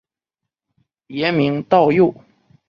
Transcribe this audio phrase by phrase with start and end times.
[1.05, 2.11] 别名道佑。